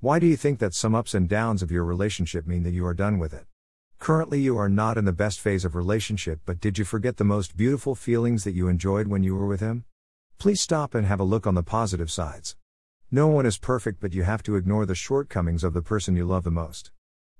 [0.00, 2.86] Why do you think that some ups and downs of your relationship mean that you
[2.86, 3.46] are done with it?
[3.98, 7.24] Currently, you are not in the best phase of relationship, but did you forget the
[7.24, 9.82] most beautiful feelings that you enjoyed when you were with him?
[10.38, 12.54] Please stop and have a look on the positive sides.
[13.10, 16.24] No one is perfect, but you have to ignore the shortcomings of the person you
[16.24, 16.92] love the most.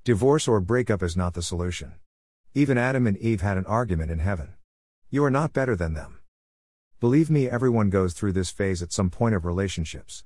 [0.03, 1.93] Divorce or breakup is not the solution.
[2.55, 4.55] Even Adam and Eve had an argument in heaven.
[5.11, 6.19] You are not better than them.
[6.99, 10.25] Believe me, everyone goes through this phase at some point of relationships.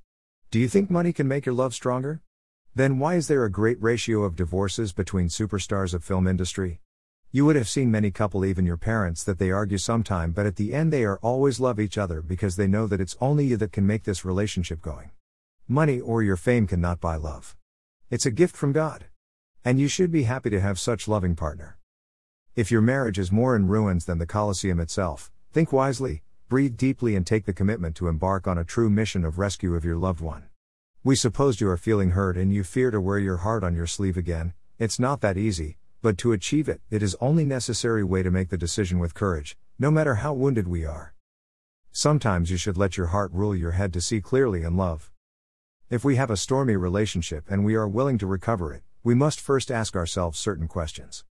[0.53, 2.21] Do you think money can make your love stronger?
[2.75, 6.83] Then why is there a great ratio of divorces between superstars of film industry?
[7.31, 10.57] You would have seen many couple even your parents that they argue sometime but at
[10.57, 13.57] the end they are always love each other because they know that it's only you
[13.57, 15.13] that can make this relationship going.
[15.69, 17.57] Money or your fame cannot buy love.
[18.11, 19.07] It's a gift from God.
[19.65, 21.79] And you should be happy to have such loving partner.
[22.57, 27.17] If your marriage is more in ruins than the Colosseum itself, think wisely, breathe deeply
[27.17, 30.21] and take the commitment to embark on a true mission of rescue of your loved
[30.21, 30.45] one.
[31.05, 33.89] We suppose you are feeling hurt and you fear to wear your heart on your
[33.89, 34.53] sleeve again.
[34.79, 38.51] It's not that easy, but to achieve it, it is only necessary way to make
[38.51, 41.13] the decision with courage, no matter how wounded we are.
[41.91, 45.11] Sometimes you should let your heart rule your head to see clearly and love.
[45.91, 49.41] If we have a stormy relationship and we are willing to recover it, we must
[49.41, 51.25] first ask ourselves certain questions.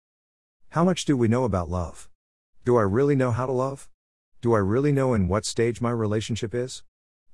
[0.71, 2.09] How much do we know about love?
[2.65, 3.89] Do I really know how to love?
[4.41, 6.83] Do I really know in what stage my relationship is?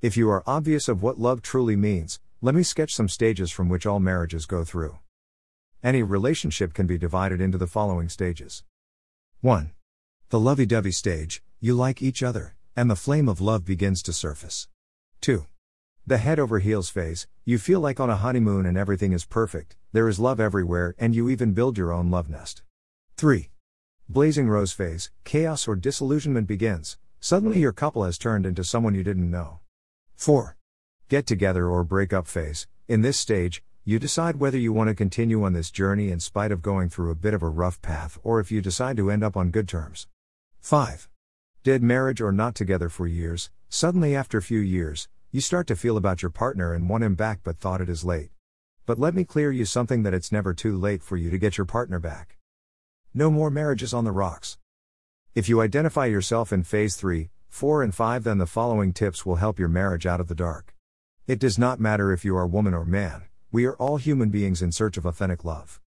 [0.03, 3.71] If you are obvious of what love truly means, let me sketch some stages from
[3.71, 4.99] which all marriages go through.
[5.83, 8.63] Any relationship can be divided into the following stages
[9.41, 9.73] 1.
[10.29, 14.13] The lovey dovey stage, you like each other, and the flame of love begins to
[14.13, 14.69] surface.
[15.23, 15.47] 2.
[16.07, 19.75] The head over heels phase, you feel like on a honeymoon and everything is perfect,
[19.93, 22.63] there is love everywhere, and you even build your own love nest.
[23.17, 23.49] 3.
[24.11, 29.03] Blazing rose phase, chaos or disillusionment begins, suddenly your couple has turned into someone you
[29.03, 29.61] didn't know.
[30.17, 30.57] 4.
[31.09, 32.67] Get together or break up phase.
[32.89, 36.51] In this stage, you decide whether you want to continue on this journey in spite
[36.51, 39.23] of going through a bit of a rough path or if you decide to end
[39.23, 40.09] up on good terms.
[40.63, 41.09] 5.
[41.63, 45.77] Dead marriage or not together for years, suddenly after a few years, you start to
[45.77, 48.31] feel about your partner and want him back but thought it is late.
[48.85, 51.57] But let me clear you something that it's never too late for you to get
[51.57, 52.37] your partner back.
[53.15, 54.59] No more marriages on the rocks.
[55.37, 59.37] If you identify yourself in phase 3, 4, and 5, then the following tips will
[59.37, 60.76] help your marriage out of the dark.
[61.27, 64.63] It does not matter if you are woman or man, we are all human beings
[64.63, 65.81] in search of authentic love.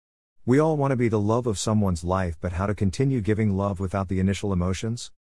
[0.45, 3.55] We all want to be the love of someone's life, but how to continue giving
[3.55, 5.11] love without the initial emotions?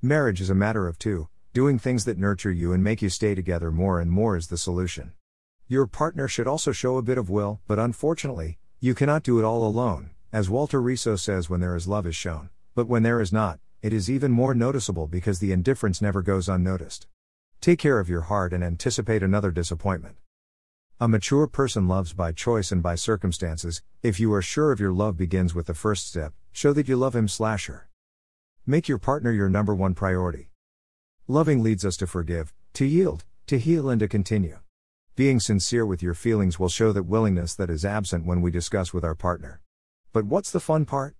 [0.00, 3.34] Marriage is a matter of two, doing things that nurture you and make you stay
[3.34, 5.12] together more and more is the solution.
[5.68, 9.44] Your partner should also show a bit of will, but unfortunately, you cannot do it
[9.44, 13.20] all alone, as Walter Riso says when there is love is shown, but when there
[13.20, 17.06] is not, it is even more noticeable because the indifference never goes unnoticed.
[17.62, 20.16] Take care of your heart and anticipate another disappointment.
[20.98, 23.82] A mature person loves by choice and by circumstances.
[24.02, 26.96] If you are sure of your love begins with the first step, show that you
[26.96, 27.88] love him slash her.
[28.66, 30.50] Make your partner your number one priority.
[31.28, 34.58] Loving leads us to forgive, to yield, to heal and to continue.
[35.14, 38.92] Being sincere with your feelings will show that willingness that is absent when we discuss
[38.92, 39.60] with our partner.
[40.12, 41.14] But what's the fun part?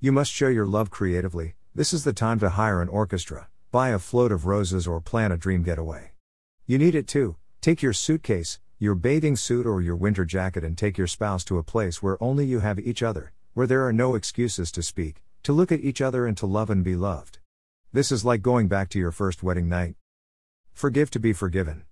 [0.00, 1.54] You must show your love creatively.
[1.76, 5.30] This is the time to hire an orchestra, Buy a float of roses or plan
[5.30, 6.10] a dream getaway.
[6.66, 7.36] You need it too.
[7.60, 11.56] Take your suitcase, your bathing suit, or your winter jacket and take your spouse to
[11.56, 15.22] a place where only you have each other, where there are no excuses to speak,
[15.44, 17.38] to look at each other and to love and be loved.
[17.92, 19.94] This is like going back to your first wedding night.
[20.72, 21.84] Forgive to be forgiven.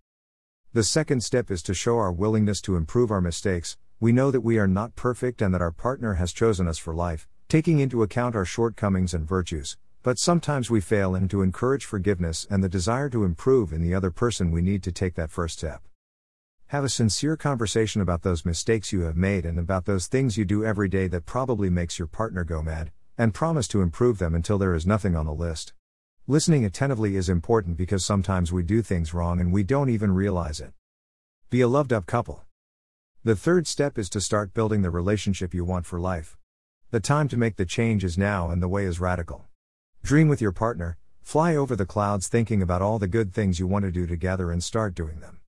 [0.73, 3.77] The second step is to show our willingness to improve our mistakes.
[4.01, 6.93] We know that we are not perfect and that our partner has chosen us for
[6.93, 9.77] life, taking into account our shortcomings and virtues,
[10.09, 13.95] but sometimes we fail, and to encourage forgiveness and the desire to improve in the
[13.95, 15.83] other person, we need to take that first step.
[16.69, 20.47] Have a sincere conversation about those mistakes you have made and about those things you
[20.47, 24.35] do every day that probably makes your partner go mad, and promise to improve them
[24.35, 25.75] until there is nothing on the list.
[26.27, 30.59] Listening attentively is important because sometimes we do things wrong and we don't even realize
[30.59, 30.73] it.
[31.51, 32.47] Be a loved up couple.
[33.25, 36.39] The third step is to start building the relationship you want for life.
[36.93, 39.48] The time to make the change is now and the way is radical.
[40.09, 43.67] Dream with your partner, fly over the clouds thinking about all the good things you
[43.67, 45.41] want to do together and start doing them.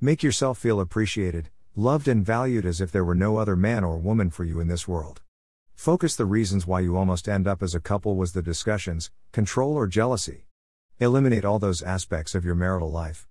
[0.00, 3.98] Make yourself feel appreciated, loved, and valued as if there were no other man or
[3.98, 5.20] woman for you in this world.
[5.74, 9.74] Focus the reasons why you almost end up as a couple was the discussions, control,
[9.74, 10.46] or jealousy.
[11.00, 13.26] Eliminate all those aspects of your marital life.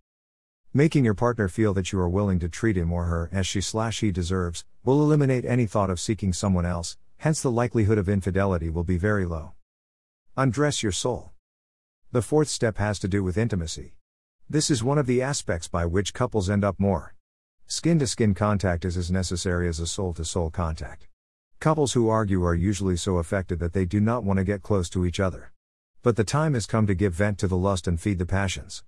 [0.74, 3.62] Making your partner feel that you are willing to treat him or her as she
[3.62, 8.10] slash he deserves will eliminate any thought of seeking someone else, hence the likelihood of
[8.10, 9.54] infidelity will be very low.
[10.36, 11.32] Undress your soul.
[12.12, 13.98] The fourth step has to do with intimacy.
[14.50, 17.14] This is one of the aspects by which couples end up more
[17.68, 21.08] Skin to skin contact is as necessary as a soul to soul contact.
[21.60, 24.90] Couples who argue are usually so affected that they do not want to get close
[24.90, 25.54] to each other.
[26.02, 28.84] But the time has come to give vent to the lust and feed the passions.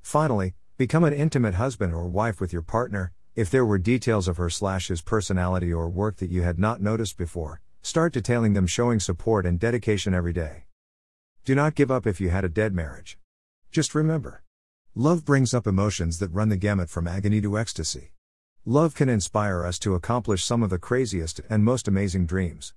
[0.00, 3.12] Finally, become an intimate husband or wife with your partner.
[3.34, 6.82] If there were details of her slash his personality or work that you had not
[6.82, 10.64] noticed before, start detailing them showing support and dedication every day.
[11.44, 13.18] Do not give up if you had a dead marriage.
[13.72, 14.42] Just remember.
[14.94, 18.12] Love brings up emotions that run the gamut from agony to ecstasy.
[18.64, 22.74] Love can inspire us to accomplish some of the craziest and most amazing dreams.